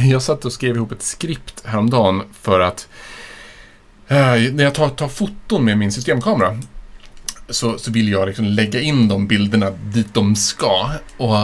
[0.10, 2.88] jag satt och skrev ihop ett skript häromdagen för att
[4.08, 6.58] eh, när jag tar, tar foton med min systemkamera
[7.48, 11.36] så, så vill jag liksom lägga in de bilderna dit de ska och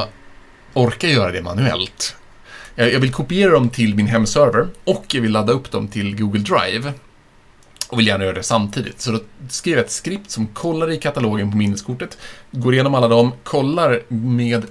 [0.72, 2.16] orka göra det manuellt.
[2.74, 6.16] Jag, jag vill kopiera dem till min hemserver och jag vill ladda upp dem till
[6.16, 6.92] Google Drive.
[7.88, 9.00] Och vill gärna göra det samtidigt.
[9.00, 12.18] Så då skrev jag ett skript som kollar i katalogen på minneskortet,
[12.50, 14.66] går igenom alla dem, kollar med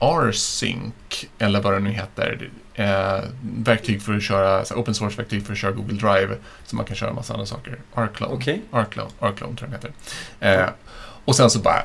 [0.00, 2.50] rsync, eller vad det nu heter,
[2.80, 6.96] eh, verktyg för att köra, open source-verktyg för att köra Google Drive, så man kan
[6.96, 7.78] köra en massa andra saker.
[7.94, 8.62] Rclone, Okej.
[8.72, 9.92] Rclone, Rclone tror jag den
[10.40, 10.62] heter.
[10.62, 10.68] Eh,
[11.24, 11.82] och sen så bara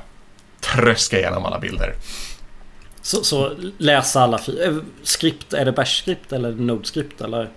[0.60, 1.94] tröska igenom alla bilder.
[3.02, 4.82] Så, så läsa alla filer.
[5.04, 7.50] Skript, är det bash-skript eller node-skript eller?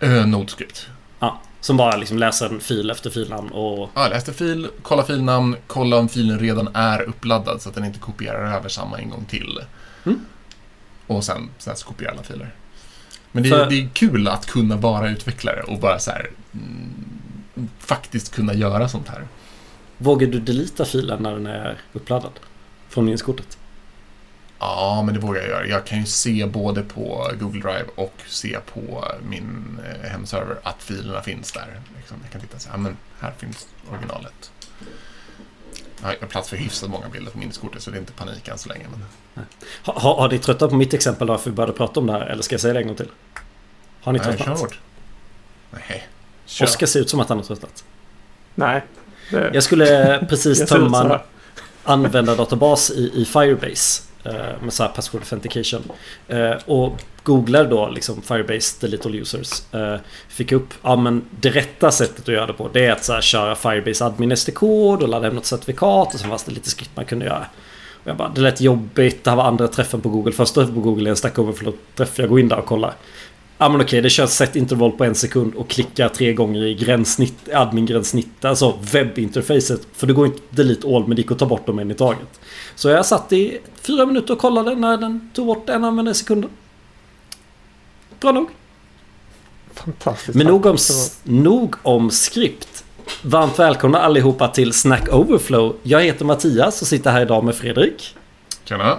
[0.00, 0.88] Eh, Node-skript.
[1.20, 3.90] Ja, som bara liksom läser en fil efter filnamn och...
[3.94, 7.98] Ja, läste fil, kolla filnamn, kolla om filen redan är uppladdad så att den inte
[7.98, 9.60] kopierar över samma en gång till.
[10.06, 10.26] Mm.
[11.10, 12.54] Och sen, sen så kopiera alla filer.
[13.32, 17.68] Men det, För- det är kul att kunna vara utvecklare och bara så här mm,
[17.78, 19.26] faktiskt kunna göra sånt här.
[19.98, 22.32] Vågar du delita filen när den är uppladdad?
[22.88, 23.58] Från minneskortet?
[24.58, 25.66] Ja, men det vågar jag göra.
[25.66, 30.82] Jag kan ju se både på Google Drive och se på min eh, hemserver att
[30.82, 31.80] filerna finns där.
[31.96, 34.50] Liksom, jag kan titta och säga, ja men här finns originalet.
[36.02, 38.58] Jag har plats för hyfsat många bilder på minneskortet så det är inte panik än
[38.58, 38.84] så länge.
[38.90, 39.44] Men...
[39.82, 42.20] Har, har, har ni tröttnat på mitt exempel varför vi började prata om det här?
[42.26, 43.08] Eller ska jag säga det en gång till?
[44.02, 44.60] Har ni Nej, kör tröttnat?
[44.60, 44.78] hårt.
[45.70, 46.08] Nej.
[46.46, 46.64] Kör.
[46.64, 47.84] Oskar ser ut som att han har tröttnat.
[48.54, 48.84] Nej.
[49.30, 51.20] Det, Jag skulle precis jag tömma en
[51.84, 55.82] användardatabas i, i Firebase eh, Med så här password authentication.
[56.28, 59.62] Eh, Och googlar då liksom Firebase delete all users.
[59.74, 59.96] eh,
[60.28, 63.12] Fick upp, ja men det rätta sättet att göra det på det är att så
[63.12, 66.70] här, köra Firebase admin SD-kod och ladda hem något certifikat och sen fanns det lite
[66.70, 67.46] skritt man kunde göra.
[68.02, 70.32] Och jag bara, det lät jobbigt, det här var andra träffen på Google.
[70.32, 72.18] Första träffen på Google är en Stack Overflow-träff.
[72.18, 72.94] Jag går in där och kollar.
[73.62, 76.74] Ja men okej, det kör set interval på en sekund och klickar tre gånger i
[76.74, 79.80] gränssnitt, admin-gränssnitt, alltså webbinterfacet.
[79.92, 81.94] För det går inte delete all, men det gick att ta bort dem en i
[81.94, 82.40] taget.
[82.74, 86.14] Så jag satt i fyra minuter och kollade när den tog bort en användare i
[86.14, 86.50] sekunden.
[88.20, 88.48] Bra nog.
[89.74, 90.34] Fantastiskt.
[90.34, 90.76] Men nog om,
[91.22, 92.84] nog om skript.
[93.22, 95.76] Varmt välkomna allihopa till Snack Overflow.
[95.82, 98.16] Jag heter Mattias och sitter här idag med Fredrik.
[98.64, 98.98] Tjena.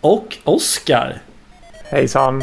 [0.00, 1.22] Och Oskar.
[1.84, 2.42] Hejsan.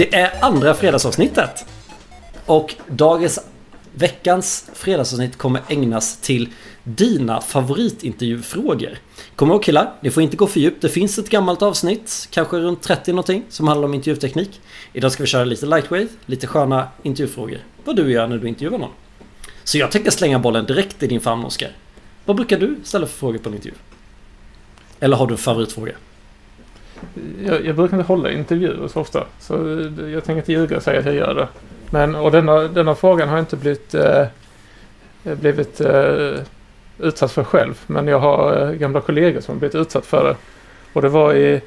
[0.00, 1.66] Det är andra fredagsavsnittet.
[2.46, 3.38] Och dagens,
[3.94, 6.48] veckans fredagsavsnitt kommer ägnas till
[6.84, 8.98] dina favoritintervjufrågor.
[9.36, 10.82] Kom ihåg killar, ni får inte gå för djupt.
[10.82, 14.60] Det finns ett gammalt avsnitt, kanske runt 30 någonting, som handlar om intervjuteknik.
[14.92, 17.58] Idag ska vi köra lite lightwave, lite sköna intervjufrågor.
[17.84, 18.90] Vad du gör när du intervjuar någon.
[19.64, 21.70] Så jag tänkte slänga bollen direkt i din famn Oskar.
[22.24, 23.78] Vad brukar du ställa för frågor på en intervju?
[25.00, 25.92] Eller har du en favoritfråga?
[27.44, 29.24] Jag, jag brukar inte hålla intervjuer så ofta.
[29.38, 29.54] Så
[30.12, 31.48] jag tänker inte ljuga och säga att jag gör det.
[31.90, 34.26] Men, och denna, denna frågan har jag inte blivit, eh,
[35.22, 36.34] blivit eh,
[36.98, 37.80] utsatt för själv.
[37.86, 40.36] Men jag har eh, gamla kollegor som har blivit utsatt för det.
[40.92, 41.60] Och det var i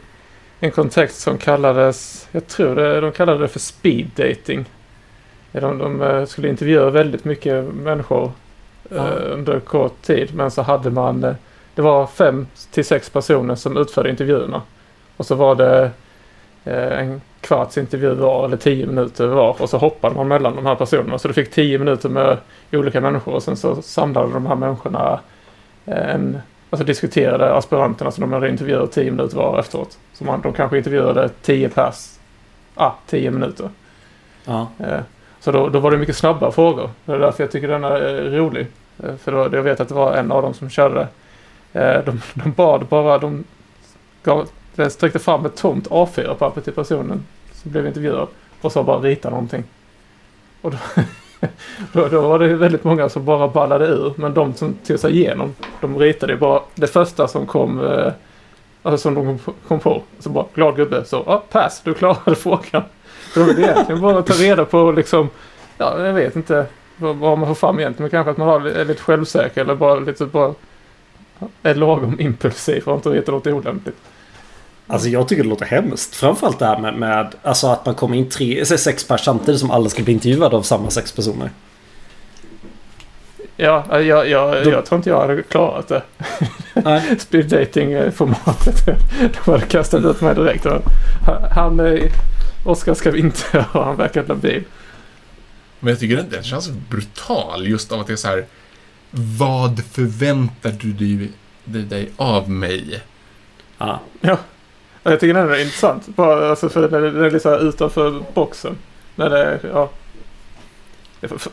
[0.60, 4.66] en kontext som kallades, jag tror det, de kallade det för speed dating.
[5.52, 8.32] De, de eh, skulle intervjua väldigt mycket människor
[8.92, 9.04] eh, Ja.
[9.10, 10.36] under kort tid.
[10.36, 11.34] Men så hade man, eh,
[11.76, 14.62] det var fem till sex personer som utförde intervjuerna.
[15.24, 15.92] Och så var det
[16.66, 20.66] eh, en kvarts intervju var eller tio minuter var och så hoppade man mellan de
[20.66, 21.18] här personerna.
[21.18, 22.38] Så du fick tio minuter med
[22.72, 25.20] olika människor och sen så samlade de här människorna
[25.86, 29.98] eh, en, alltså diskuterade aspiranterna som de hade intervjuat tio minuter var efteråt.
[30.14, 32.10] Så man, de kanske intervjuade tio pers,
[32.76, 33.70] ah, tio minuter.
[34.46, 34.68] Ja.
[34.80, 35.00] Eh,
[35.40, 36.90] Så då, då var det mycket snabba frågor.
[37.06, 38.68] Det är därför jag tycker den är rolig.
[39.24, 41.08] För då, jag vet att det var en av dem som körde
[42.06, 43.44] De, de bad bara, de
[44.24, 48.28] gav, den sträckte fram ett tomt A4-papper till personen som blev intervjuad
[48.62, 49.64] och sa bara rita någonting.
[50.62, 50.78] Och då,
[51.92, 54.14] då, då var det väldigt många som bara ballade ur.
[54.16, 58.12] Men de som tog sig igenom, de ritade ju bara det första som kom, eh,
[58.84, 60.02] alltså som de kom- på.
[60.20, 62.84] Så bara glad gubbe, så ah, pass, du klarade frågan.
[63.36, 65.30] De ville egentligen bara ta reda på liksom,
[65.78, 66.66] ja jag vet inte
[66.98, 68.04] vad, vad man får fram egentligen.
[68.04, 70.54] Men kanske att man har, är lite självsäker eller bara lite bara
[71.64, 73.98] är lagom impulsiv och inte rita något olämpligt.
[74.88, 76.16] Alltså jag tycker det låter hemskt.
[76.16, 79.72] Framförallt det här med, med alltså att man kommer in tre, sex pers samtidigt som
[79.72, 81.50] alla ska bli intervjuade av samma sex personer.
[83.58, 86.02] Ja, jag, jag, Då- jag tror inte jag hade klarat det.
[87.20, 88.86] Speed dating-formatet.
[89.46, 90.66] De hade kastat ut mig direkt.
[90.66, 90.82] Och
[91.56, 92.12] Han, eh,
[92.66, 94.64] Oskar ska vi inte ha, han verkar labil.
[95.80, 98.46] Men jag tycker den, den känns brutal just av att det är så här.
[99.12, 101.30] Vad förväntar du dig,
[101.84, 103.02] dig av mig?
[103.78, 104.00] Ja.
[104.22, 104.38] Ja.
[105.04, 106.08] Ja, Jag tycker den är intressant.
[106.08, 108.78] Bara, alltså, för den är, den är lite utanför boxen.
[109.16, 109.90] När det är, ja.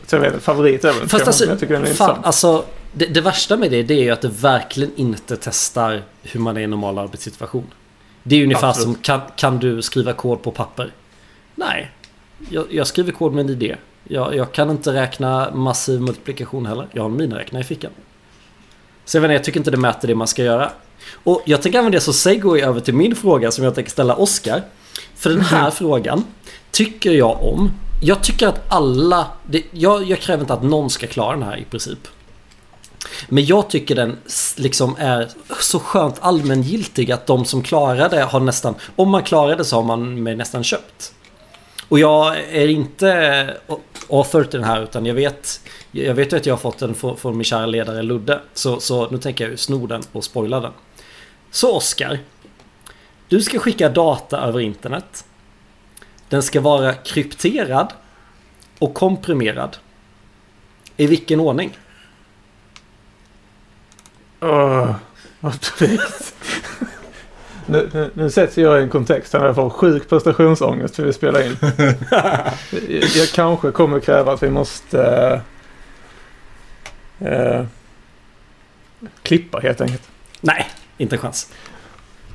[0.09, 2.25] Jag vet, favorit är väl inte Fast alltså, men jag tycker den är fan, intressant.
[2.25, 6.39] alltså det, det värsta med det, det är ju att det verkligen inte testar hur
[6.39, 7.67] man är i en normal arbetssituation.
[8.23, 8.95] Det är ju ungefär Absolut.
[8.95, 10.91] som, kan, kan du skriva kod på papper?
[11.55, 11.91] Nej.
[12.49, 13.75] Jag, jag skriver kod med en idé.
[14.03, 16.87] Jag, jag kan inte räkna massiv multiplikation heller.
[16.91, 17.91] Jag har en miniräknare i fickan.
[19.05, 20.71] Så jag inte, jag tycker inte det mäter det man ska göra.
[21.23, 24.15] Och jag tänker använda det som segway över till min fråga som jag tänker ställa
[24.15, 24.63] Oscar.
[25.15, 26.23] För den här frågan
[26.71, 27.71] tycker jag om.
[28.01, 29.27] Jag tycker att alla...
[29.45, 32.07] Det, jag, jag kräver inte att någon ska klara den här i princip.
[33.29, 34.17] Men jag tycker den
[34.57, 38.75] liksom är så skönt allmängiltig att de som klarar det har nästan...
[38.95, 41.13] Om man klarar det så har man mig nästan köpt.
[41.89, 43.57] Och jag är inte
[44.09, 45.61] author till den här utan jag vet...
[45.91, 48.39] Jag vet ju att jag har fått den från, från min kära ledare Ludde.
[48.53, 50.71] Så, så nu tänker jag ju sno den och spoila den.
[51.51, 52.19] Så Oskar.
[53.27, 55.25] Du ska skicka data över internet.
[56.29, 57.93] Den ska vara krypterad
[58.79, 59.77] och komprimerad.
[60.97, 61.77] I vilken ordning?
[65.39, 66.33] Vad drygt.
[67.65, 71.13] nu, nu, nu sätts jag i en kontext där jag får sjuk prestationsångest för vi
[71.13, 71.57] spelar in.
[72.89, 75.41] jag, jag kanske kommer kräva att vi måste
[77.19, 77.65] eh, eh,
[79.23, 80.09] klippa helt enkelt.
[80.41, 80.67] Nej,
[81.01, 81.51] inte en chans.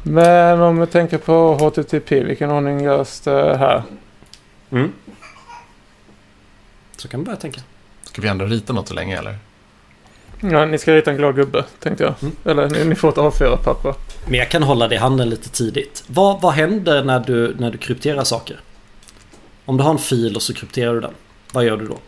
[0.02, 3.82] Men om vi tänker på HTTP, vilken ordning görs det här?
[4.70, 4.92] Mm.
[6.96, 7.60] Så kan man börja tänka.
[8.04, 9.38] Ska vi ändå rita något så länge eller?
[10.40, 12.14] Ja, ni ska rita en glad gubbe, tänkte jag.
[12.22, 12.36] Mm.
[12.44, 13.94] Eller ni, ni får ett A4-papper.
[14.26, 16.04] Men jag kan hålla det i handen lite tidigt.
[16.06, 18.60] Vad, vad händer när du, när du krypterar saker?
[19.64, 21.14] Om du har en fil och så krypterar du den.
[21.52, 21.98] Vad gör du då?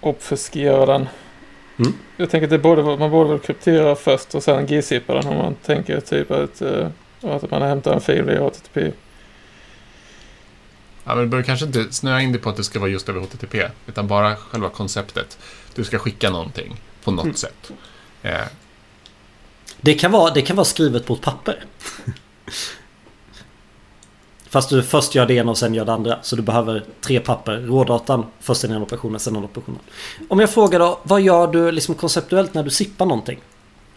[0.00, 1.08] Obfuskera den.
[1.78, 1.92] Mm.
[2.16, 5.36] Jag tänker att det borde, man borde väl kryptera först och sen gzippa den om
[5.36, 6.88] man tänker typ att, eh,
[7.22, 8.92] att man hämtar en fil i HTTP.
[11.04, 13.08] Ja, men du bör kanske inte snöa in dig på att det ska vara just
[13.08, 15.38] över HTTP, utan bara själva konceptet.
[15.74, 17.36] Du ska skicka någonting på något Mm.
[17.36, 17.70] sätt.
[18.22, 18.34] Eh,
[19.80, 21.64] Det kan vara, det kan vara skrivet på ett papper.
[24.48, 26.18] Fast du först gör det ena och sen gör det andra.
[26.22, 27.56] Så du behöver tre papper.
[27.56, 29.80] Rådatan, först den ena operationen, sen den andra operationen.
[30.28, 33.38] Om jag frågar då, vad gör du liksom konceptuellt när du sippar någonting?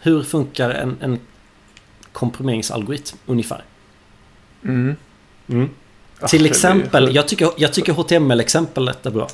[0.00, 1.20] Hur funkar en, en
[2.12, 3.64] komprimeringsalgoritm ungefär?
[4.64, 4.96] Mm.
[6.20, 9.28] Ah, Till det blir exempel, jag tycker, jag tycker HTML-exemplet är bra.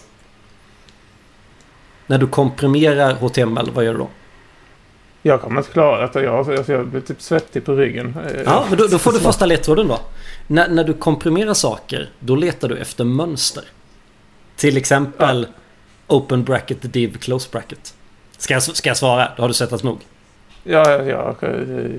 [2.07, 4.09] När du komprimerar HTML, vad gör du då?
[5.27, 6.23] Jag kommer inte klara detta.
[6.23, 8.15] Jag, alltså, jag blir typ svettig på ryggen.
[8.35, 9.99] Eh, Ja, men då, då får du första ledtråden då.
[10.47, 13.65] När, när du komprimerar saker, då letar du efter mönster.
[14.57, 15.47] Till exempel
[16.07, 17.95] open bracket div close bracket.
[18.39, 19.29] Ska jag, ska jag svara?
[19.37, 19.99] Då har du svettats nog.
[20.65, 21.35] Ja, ja, ja,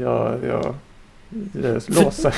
[0.01, 0.75] ja, ja.
[1.87, 2.33] Låser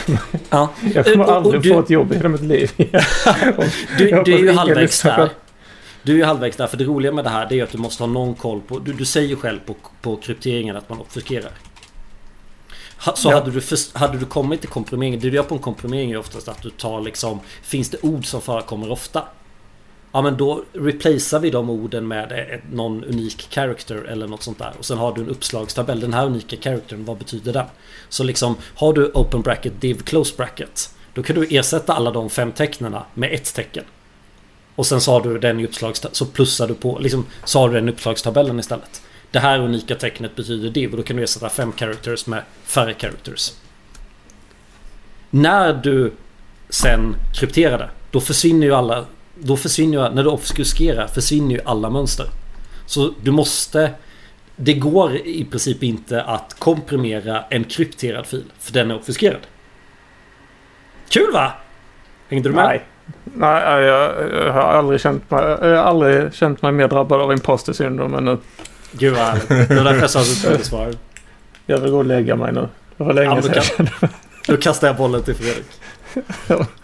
[0.49, 0.69] Ja.
[0.93, 2.71] Jag kommer Och- och aldrig du- få ett jobb i hela mitt liv.
[3.97, 5.29] Du, du är ju halvvägs på- där.
[6.03, 7.77] Du är ju halvvägs där, för det roliga med det här det är att du
[7.77, 8.79] måste ha någon koll på...
[8.79, 11.51] Du, du säger själv på, på krypteringen att man obfuskerar.
[13.15, 13.33] Så Ja.
[13.33, 16.17] hade, du först, hade du kommit till komprimering, det du gör på en komprimering är
[16.17, 17.39] oftast att du tar liksom...
[17.61, 19.23] Finns det ord som förekommer ofta?
[20.11, 24.57] Ja men då replacear vi de orden med ett, någon unik character eller något sånt
[24.57, 24.73] där.
[24.79, 25.99] Och sen har du en uppslagstabell.
[25.99, 27.65] Den här unika charactern, vad betyder den?
[28.09, 30.95] Så liksom, har du open bracket, div, close bracket.
[31.13, 33.83] Då kan du ersätta alla de fem tecknena med ett tecken.
[34.79, 37.69] Och sen så har du den i uppslagstabellen, så plussar du på, liksom, så har
[37.69, 39.01] du den i uppslagstabellen istället.
[39.31, 42.93] Det här unika tecknet betyder div och då kan du ersätta fem characters med färre
[42.93, 43.53] characters.
[45.29, 46.13] När du
[46.69, 49.05] sen krypterar det, då försvinner ju alla...
[49.35, 52.27] Då försvinner ju, när du obfuskerar försvinner ju alla mönster.
[52.85, 53.93] Så du måste...
[54.55, 59.41] Det går i princip inte att komprimera en krypterad fil, för den är obfuskerad.
[61.09, 61.53] Kul va?
[62.29, 62.65] Hängde du med?
[62.65, 62.85] Nej.
[63.23, 64.13] Nej, jag,
[64.45, 68.13] jag har aldrig känt mig, jag har aldrig känt mig mer drabbad av imposter syndrom
[68.13, 68.37] än nu.
[68.91, 69.69] Gud vad härligt.
[69.69, 70.93] Det var därför jag sa att du svara.
[71.65, 72.67] Jag vill gå och lägga mig nu.
[72.97, 74.09] Det var länge Ja, sedan kan- jag kände mig.
[74.47, 75.65] Då kastar jag bollen till Fredrik.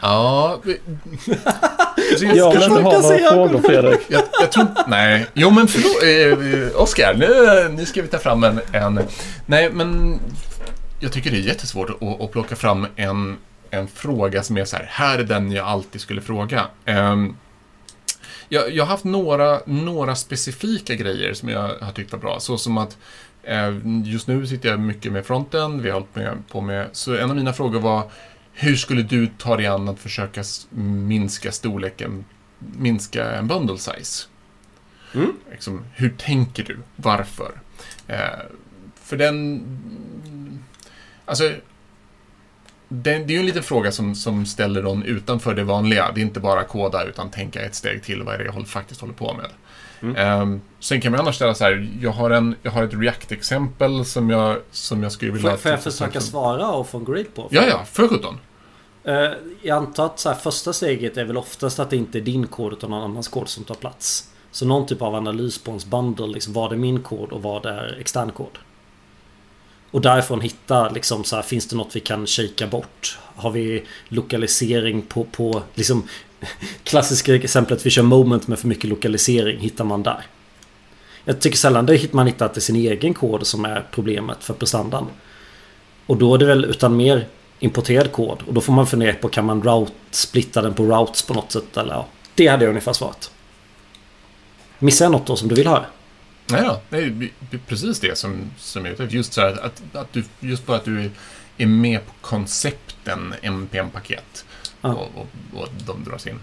[0.02, 0.58] ja...
[2.36, 3.62] Jag vill inte ha några frågor.
[3.62, 4.00] Fredrik.
[4.08, 6.04] Jag, jag tror Nej, jo men förlåt.
[6.76, 9.00] Eh, Oskar, nu, nu ska vi ta fram en, en...
[9.46, 10.20] Nej, men
[11.00, 13.38] jag tycker det är jättesvårt att, att plocka fram en,
[13.80, 16.68] en fråga som är så här, här är den jag alltid skulle fråga.
[16.86, 17.38] Ehm,
[18.50, 22.58] jag, jag har haft några, några specifika grejer som jag har tyckt var bra, så
[22.58, 22.98] som att
[23.44, 27.16] eh, just nu sitter jag mycket med fronten, vi har hållit med, på med, så
[27.16, 28.12] en av mina frågor var
[28.54, 32.26] hur skulle du ta dig an att försöka minska storleken
[32.60, 34.28] minska en bundle size.
[35.14, 35.34] Mm.
[35.52, 36.80] Liksom, hur tänker du?
[36.96, 37.52] Varför?
[38.08, 38.40] Eh,
[38.96, 39.64] för den...
[41.26, 41.54] Alltså...
[43.04, 46.12] Den, det är ju en liten fråga som, som ställer någon utanför det vanliga.
[46.16, 48.24] Det är inte bara koda, utan tänka ett steg till.
[48.24, 49.52] Vad är det jag faktiskt håller på med?
[50.02, 50.16] Mm.
[50.16, 51.90] Ehm, sen kan man annars ställa så här.
[52.02, 55.52] Jag har, en, jag har ett React-exempel som jag, som jag skulle vilja...
[55.52, 57.48] Får, får jag försöka svara och få en grade på?
[57.52, 57.84] Ja, ja.
[57.86, 58.40] För 17.
[59.04, 59.14] Eh,
[59.62, 62.48] Jag antar att så här, första steget är väl oftast att det inte är din
[62.48, 64.30] kod utan någon annans kod som tar plats.
[64.52, 66.28] Så någon typ av analys på ens bundle.
[66.28, 68.58] Liksom, vad är min kod och vad är extern kod?
[69.96, 73.20] Och därifrån hitta liksom så här, finns det något vi kan kika bort?
[73.36, 76.08] Har vi lokalisering på, på liksom
[76.84, 80.26] klassiska exemplet vi kör moment med för mycket lokalisering hittar man där.
[81.26, 84.44] Jag tycker sällan det man hittar att det är sin egen kod som är problemet
[84.44, 85.08] för prestandan.
[86.06, 87.28] Och då är det väl utan mer
[87.60, 88.44] importerad kod.
[88.48, 91.52] Och då får man fundera på kan man route, splitta den på routes på något
[91.52, 92.08] sätt eller ja.
[92.36, 93.32] Det hade jag ungefär svarat.
[94.80, 95.86] Missar jag något då som du vill höra?
[96.48, 97.30] Nej då, det är
[97.68, 99.04] precis det som, som är ute.
[99.10, 101.10] Just, så här, att, att du, just bara att du
[101.58, 104.46] är med på koncepten NPM-paket.
[104.82, 104.90] Ja.
[104.94, 105.12] Och,
[105.54, 106.40] och, och de dras in.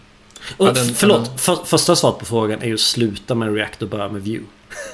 [0.56, 3.82] Och, Ja, den- förlåt, den- för, första svaret på frågan är ju sluta med React
[3.82, 4.40] och börja med Vue.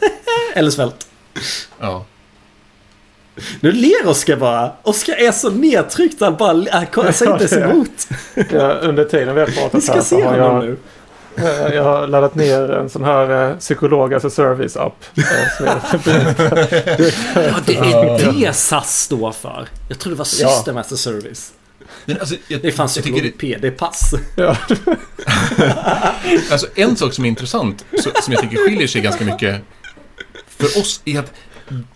[0.55, 1.09] eller svält.
[1.81, 2.05] Ja.
[3.61, 4.73] Nu ler Oskar bara.
[4.83, 6.53] Oskar är så nedtryckt han bara
[7.05, 8.09] han säger inte ens Ja, emot.
[8.53, 10.77] Jag, under tiden vi har pratat ska här se så har jag, nu.
[11.39, 15.05] Eh, jag har laddat ner en sån här eh, psykolog as a service-app.
[15.17, 15.25] eh,
[17.35, 19.69] Ja, det är det SAS står för.
[19.89, 21.53] Jag tror det var System as a Service.
[22.05, 23.59] Men alltså, jag, Det är fan jag tycker det, psykolog P.
[23.61, 24.15] Det är pass.
[24.37, 24.57] ja,
[26.53, 27.85] alltså, en sak som är intressant,
[28.23, 29.61] som jag tycker skiljer sig ganska mycket
[30.47, 31.33] för oss, är att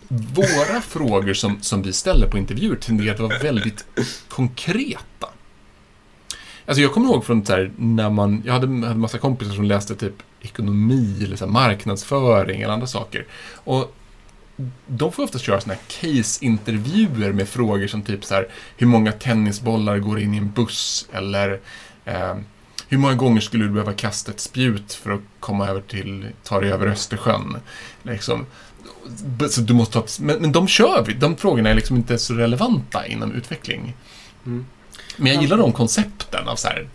[0.08, 3.84] våra frågor som, som vi ställer på intervjuer tenderar att vara väldigt
[4.28, 5.28] konkreta.
[6.66, 9.64] Alltså jag kommer ihåg från så här, när man, jag hade, en massa kompisar som
[9.64, 13.26] läste typ ekonomi eller så här, marknadsföring eller andra saker.
[13.54, 13.94] Och
[14.86, 19.12] de får oftast köra såna här case-intervjuer med frågor som typ så här, hur många
[19.12, 21.08] tennisbollar går in i en buss?
[21.12, 21.60] Eller
[22.04, 22.34] eh,
[22.88, 26.60] hur många gånger skulle du behöva kasta ett spjut för att komma över till, ta
[26.60, 27.56] dig över Östersjön?
[28.02, 28.46] Liksom.
[29.50, 32.34] Så du måste ta, men, men de kör vi, de frågorna är liksom inte så
[32.34, 33.94] relevanta inom utveckling.
[34.46, 34.66] Mm.
[35.16, 36.88] Men jag gillar de koncepten av så här,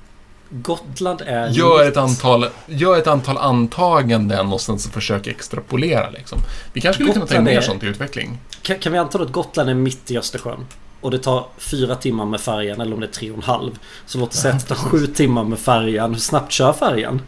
[0.50, 6.40] Gotland är gör ett antal, gör ett antal antaganden och sen så försök extrapolera liksom.
[6.74, 8.40] Vi kanske skulle kunna ta in mer sånt i utveckling.
[8.62, 10.66] Kan, kan vi anta att Gotland är mitt i Östersjön?
[11.02, 13.80] Och det tar fyra timmar med färjan eller om det är tre och en halv.
[14.06, 16.14] Så låt oss säga att det tar sju timmar med färjan.
[16.14, 17.22] Hur snabbt kör färjan?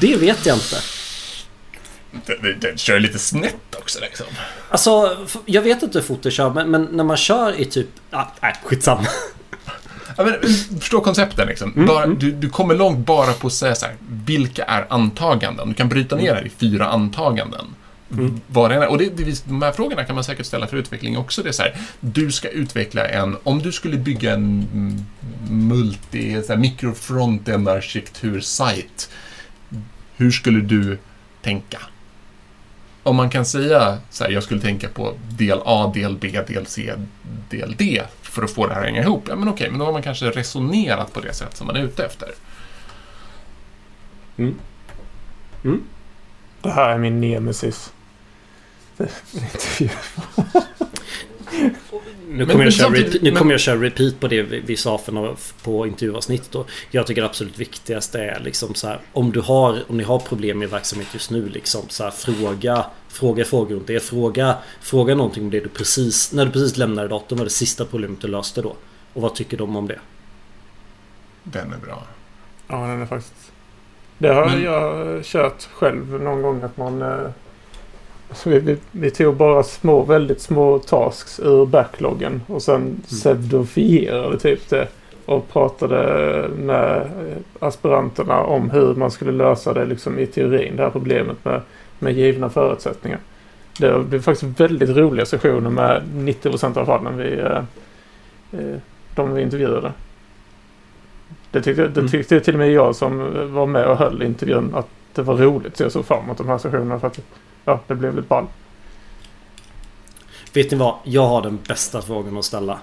[0.00, 0.76] Det vet jag inte.
[2.26, 4.26] Den, den, kör lite snett också liksom.
[4.68, 5.16] Alltså,
[5.46, 7.88] jag vet inte hur fort det kör men, men när man kör i typ...
[8.10, 9.06] Ah, nej, skitsamma.
[10.16, 10.34] Ja, men,
[10.80, 11.72] förstå koncepten liksom.
[11.72, 12.18] Mm, bara, mm.
[12.18, 15.68] du, du kommer långt bara på att säga så här, vilka är antaganden?
[15.68, 17.66] Du kan bryta ner det här i fyra antaganden.
[18.12, 18.40] Mm.
[18.54, 18.88] Är.
[18.88, 21.42] Och det, det, de här frågorna kan man säkert ställa för utveckling också.
[21.42, 25.04] Det är så här, du ska utveckla en, om du skulle bygga en mm,
[25.68, 29.10] multi, så här, arkitektursajt,
[30.16, 30.98] hur skulle du
[31.42, 31.78] tänka?
[33.02, 36.66] Om man kan säga så här, jag skulle tänka på del A, del B, del
[36.66, 36.92] C,
[37.50, 39.24] del D för att få det här att hänga ihop.
[39.28, 41.80] Ja, men okej, men då har man kanske resonerat på det sätt som man är
[41.80, 42.28] ute efter.
[46.62, 47.92] det här är min nemesis.
[48.96, 49.88] Det- intervju.
[52.32, 54.60] Nu kommer, men jag, köra repeat, nu men- kommer jag köra repeat på det vi,
[54.60, 56.64] vi sa för några, på intervjuavsnitt då.
[56.90, 60.18] Jag tycker det absolut viktigaste är liksom så här om du har, om ni har
[60.18, 64.00] problem i verksamhet just nu liksom så här fråga Fråga frågor runt det.
[64.00, 67.84] Fråga, fråga någonting om det du precis, när du precis lämnade datorn var det sista
[67.84, 68.76] problemet du löste då.
[69.12, 69.98] Och vad tycker de om det?
[71.44, 72.02] Den är bra.
[72.68, 73.52] Ja, den är faktiskt...
[74.18, 77.02] Det har Men- jag kört själv någon gång att man...
[78.34, 84.38] Så vi, vi, vi tog bara små, väldigt små tasks ur backloggen och sen pseudofierade
[84.38, 84.88] typ det.
[85.24, 87.10] Och pratade med
[87.58, 90.76] aspiranterna om hur man skulle lösa det liksom i teorin.
[90.76, 91.60] Det här problemet med,
[91.98, 93.18] med givna förutsättningar.
[93.78, 97.62] Det blev faktiskt väldigt roliga sessioner med 90% av fallen vi, eh,
[98.52, 98.76] eh,
[99.14, 99.92] de vi intervjuade.
[101.50, 102.10] Det tyckte, det Mm.
[102.10, 103.18] tyckte till och med jag som
[103.54, 105.76] var med och höll intervjun att det var roligt.
[105.76, 107.20] Så jag såg fram emot de här sessionerna att
[107.64, 108.46] ja, det blev lite ball.
[110.52, 110.98] Vet ni vad?
[111.04, 112.78] Jag har den bästa frågan att ställa.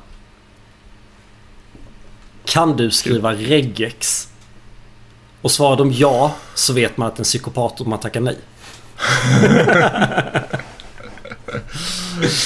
[2.46, 4.30] Kan du skriva regex?
[5.42, 8.22] Och svarar de ja så vet man att det är en psykopat om man tackar
[8.22, 8.38] nej.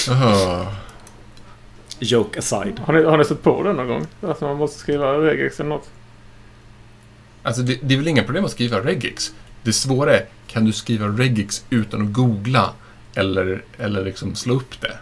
[0.09, 0.65] Ah.
[1.99, 2.79] Joke aside.
[2.79, 4.07] Har ni, har ni sett på det någon gång?
[4.21, 5.89] Att man måste skriva regex eller något?
[7.43, 9.33] Alltså, det, det är väl inga problem att skriva regex.
[9.63, 12.73] Det svåra är, kan du skriva regex utan att googla
[13.15, 14.97] eller, eller liksom slå upp det?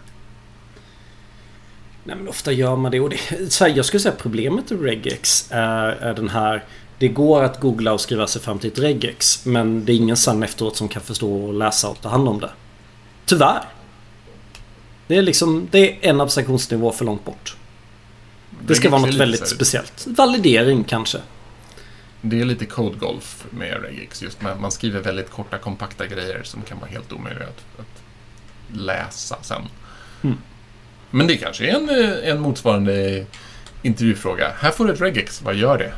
[2.04, 4.82] Nej men ofta gör man det och det, så här, jag skulle säga problemet med
[4.82, 6.64] regex är, är den här
[6.98, 10.16] Det går att googla och skriva sig fram till ett regex men det är ingen
[10.16, 12.50] sen efteråt som kan förstå och läsa och ta hand om det.
[13.24, 13.62] Tyvärr.
[15.06, 17.56] Det är liksom Det är en abstraktionsnivå för långt bort.
[18.66, 20.06] Det ska vara något väldigt speciellt.
[20.06, 21.18] Validering kanske.
[22.24, 24.22] Det är lite code golf med regex.
[24.22, 28.02] Just man, man skriver väldigt korta, kompakta grejer som kan vara helt omöjliga att, att
[28.78, 29.62] läsa sen.
[30.22, 30.36] Mm.
[31.10, 33.26] Men det kanske är en, eh, en motsvarande
[33.82, 34.52] intervjufråga.
[34.58, 35.92] Här får du ett regex, vad gör det?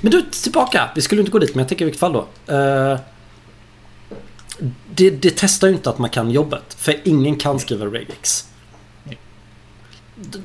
[0.00, 0.90] Men du, tillbaka!
[0.94, 2.28] Vi skulle inte gå dit men jag tänker i vilket fall då.
[2.54, 2.98] Eh,
[4.94, 6.74] det, det testar ju inte att man kan jobbet.
[6.78, 8.48] För ingen kan skriva regex.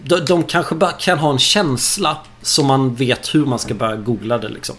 [0.04, 3.96] De, de kanske bara kan ha en känsla så man vet hur man ska börja
[3.96, 4.76] googla det liksom.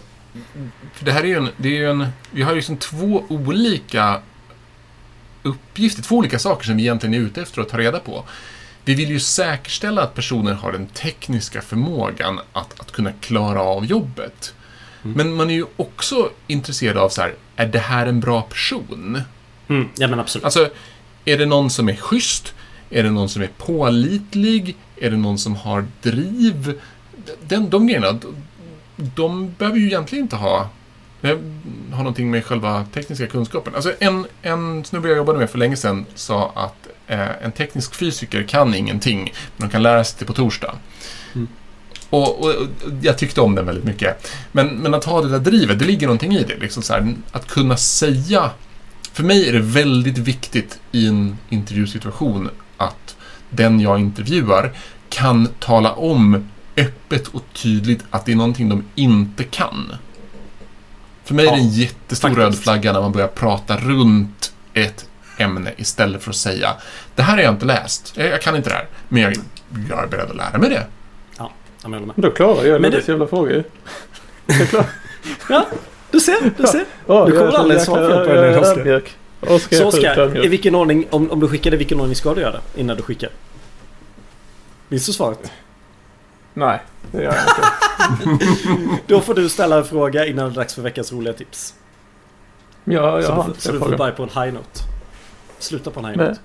[0.93, 3.23] För det här är ju en, det är ju en, vi har ju liksom två
[3.29, 4.21] olika
[5.43, 8.25] uppgifter, två olika saker som vi egentligen är ute efter att ta reda på.
[8.85, 13.85] Vi vill ju säkerställa att personer har den tekniska förmågan att, att kunna klara av
[13.85, 14.53] jobbet.
[15.01, 19.21] Men man är ju också intresserad av så här, är det här en bra person?
[19.67, 20.45] Mm, ja men absolut.
[20.45, 20.69] Alltså,
[21.25, 22.53] är det någon som är schysst?
[22.93, 24.75] Är det någon som är pålitlig?
[24.97, 26.79] Är det någon som har driv?
[27.47, 28.19] Den, de grejerna,
[28.95, 30.69] de, behöver ju egentligen inte ha,
[31.21, 31.37] eh,
[31.91, 33.75] ha någonting med själva tekniska kunskapen.
[33.75, 37.95] Alltså en, en snubbe jag jobbade med för länge sedan sa att eh, en teknisk
[37.95, 40.75] fysiker kan ingenting, men de kan lära sig det på torsdag.
[41.35, 41.47] Mm.
[42.09, 42.69] Och, och, och
[43.01, 44.31] jag tyckte om den väldigt mycket.
[44.51, 46.57] Men, men att ha det där drivet, det ligger någonting i det.
[46.57, 48.51] Liksom så här, att kunna säga
[49.13, 52.49] för mig är det väldigt viktigt i en intervjusituation
[52.83, 53.15] att
[53.49, 54.71] den jag intervjuar
[55.09, 59.95] kan tala om öppet och tydligt att det är någonting de inte kan.
[61.23, 62.45] För mig är det en Ja, jättestor faktiskt.
[62.45, 65.05] röd flagga när man börjar prata runt ett
[65.37, 66.73] ämne istället för att säga
[67.15, 69.33] det här har jag inte läst, jag, jag kan inte det här, men jag,
[69.89, 70.85] jag är beredd att lära mig det.
[71.37, 71.51] Ja,
[71.83, 72.13] jag håller med.
[72.15, 73.63] Men då klarar jag Luddes du- jävla frågor.
[74.69, 74.85] Klarar-
[75.49, 75.65] Ja,
[76.11, 76.85] du ser, du ser.
[77.07, 79.01] Ja, Du kommer aldrig svara på jag den, är
[79.43, 79.61] Ödmjuk.
[79.61, 82.33] Oskar Så Oskar, i vilken ordning, om, om du skickar det, i vilken ordning ska
[82.33, 82.81] du göra det?
[82.81, 83.29] Innan du skickar?
[84.87, 85.51] Minns du svaret?
[86.53, 88.45] Nej, det gör jag inte.
[89.07, 91.73] Då får du ställa en fråga innan det är dags för veckans roliga tips.
[92.83, 94.79] Men Jag, så har du, så du får börja på en high note.
[95.59, 96.39] Sluta på en high note.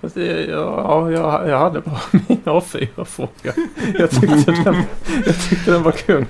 [0.00, 3.52] Fast ja, jag, jag hade bara min A4-fråga.
[3.98, 4.82] Jag tyckte den,
[5.26, 6.26] jag tyckte den var kung.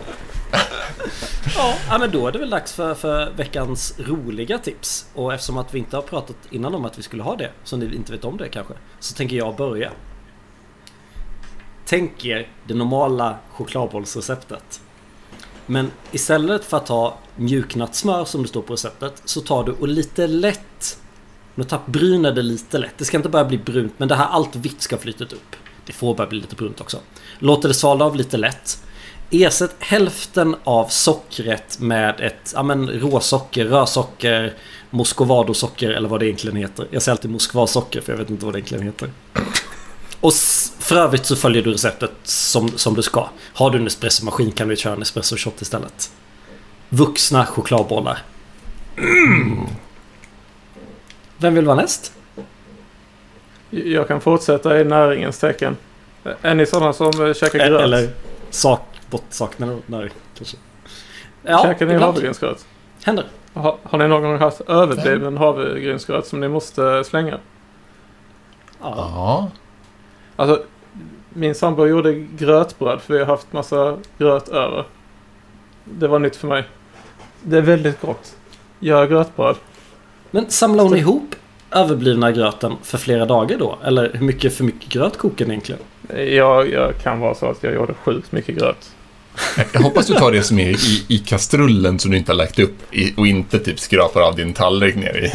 [1.88, 5.06] Ja, men då är det väl dags för, för veckans roliga tips.
[5.14, 7.76] Och eftersom att vi inte har pratat innan om att vi skulle ha det, så
[7.76, 9.92] ni inte vet om det kanske, så tänker jag börja.
[11.85, 14.80] Tänk er det normala chokladbollsreceptet.
[15.66, 19.72] Men istället för att ta mjuknat smör som det står på receptet så tar du
[19.72, 20.98] och lite lätt
[21.54, 22.98] Nu tapp bryner det lite lätt.
[22.98, 25.56] Det ska inte börja bli brunt men det här allt vitt ska flytet upp.
[25.87, 26.98] Det får börja bli lite brunt också.
[27.38, 28.86] Låter det svalna av lite lätt.
[29.31, 34.55] Ersätt hälften av sockret med ett ja, men, råsocker, rörsocker,
[34.91, 36.87] Moscovadosocker eller vad det egentligen heter.
[36.91, 39.11] Jag säger alltid Moskvasocker för jag vet inte vad det egentligen heter.
[40.21, 40.33] Och
[40.79, 43.29] för övrigt så följer du receptet som, som du ska.
[43.53, 46.11] Har du en espressomaskin kan du köra en espresso shot istället.
[46.89, 48.19] Vuxna chokladbollar.
[48.97, 49.67] Mm.
[51.39, 52.12] Vem vill vara näst?
[53.71, 55.77] Jag kan fortsätta i näringens tecken.
[56.43, 57.83] Är ni sådana som käkar gröt?
[57.83, 58.11] Eller
[58.51, 58.95] sak,
[59.87, 60.57] när kanske.
[61.42, 62.66] Ja, käkar ni havregrynsgröt?
[63.05, 63.25] Händer.
[63.55, 67.38] Har, har ni någon gång haft överbliven havregrynsgröt som ni måste slänga?
[68.81, 68.95] Ja.
[68.97, 69.51] Ja.
[70.37, 70.62] Alltså,
[71.29, 74.85] min sambo gjorde grötbröd för vi har haft massa gröt över.
[75.85, 76.64] Det var nytt för mig.
[77.42, 78.37] Det är väldigt gott.
[78.79, 79.57] Gör grötbröd.
[80.31, 81.35] Men samlar hon ihop
[81.71, 83.79] överblivna gröten för flera dagar då?
[83.85, 85.81] Eller hur mycket för mycket gröt kokar ni egentligen?
[86.35, 88.95] Jag, jag kan vara så att jag gjorde sjukt mycket gröt.
[89.73, 92.59] Jag hoppas du tar det som är i, i kastrullen som du inte har lagt
[92.59, 95.33] upp i, och inte typ skrapar av din tallrik ner i,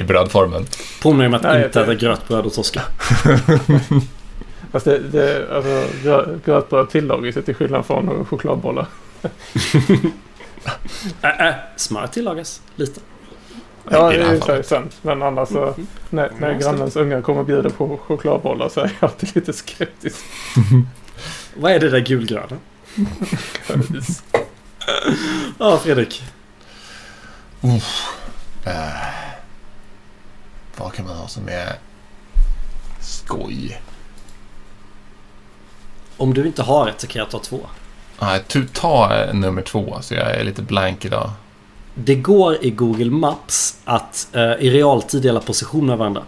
[0.00, 0.66] i brödformen.
[1.02, 2.82] Påminner om att Nej, inte äta grötbröd hos Oskar.
[4.72, 8.86] Fast det, det, alltså, grö- grötbröd tillagas ju till skillnad från chokladbollar.
[11.22, 13.00] Äh, äh, smör tillagas lite.
[13.90, 14.66] Ja, det är så fallet.
[14.66, 14.96] sant.
[15.02, 15.74] Men annars så,
[16.10, 20.16] när, när grannens ungar kommer och bjuder på chokladbollar så är jag alltid lite skeptisk.
[21.56, 22.56] Vad är det där gulgröna?
[25.58, 26.22] Ja, Fredrik.
[28.64, 28.72] Eh,
[30.76, 31.72] vad kan man ha som är
[33.00, 33.80] skoj?
[36.16, 37.60] Om du inte har ett så kan jag ta två.
[38.20, 41.30] Nej, tu- ta eh, nummer två, så jag är lite blank idag.
[41.94, 46.22] det går i Google Maps att eh, i realtid dela position med varandra.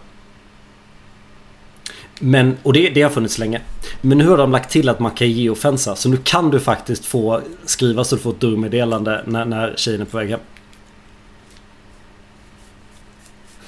[2.19, 3.61] Men, och det, det har funnits länge.
[4.01, 5.95] Men nu har de lagt till att man kan geofensa.
[5.95, 10.01] Så nu kan du faktiskt få skriva så du får ett dörrmeddelande när, när tjejen
[10.01, 10.39] är på väg hem.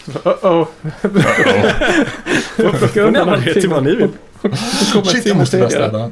[0.06, 0.68] Uh-oh.
[1.02, 2.72] Uh-oh.
[2.80, 4.10] Plocka undan till vad ni vill.
[4.94, 6.12] Kommer Shit, jag måste börja städa.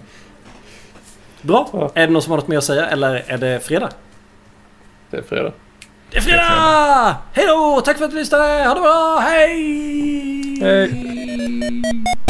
[1.42, 1.92] Bra.
[1.94, 3.90] Är det någon som har något mer att säga eller är det fredag?
[5.12, 5.52] Det är fredag.
[6.12, 7.18] Det är fredag!
[7.34, 7.82] Hej då!
[7.86, 8.68] Tack för att du lyssnade!
[8.68, 9.20] Ha det bra!
[9.20, 10.60] Hej!
[10.62, 12.27] Hej.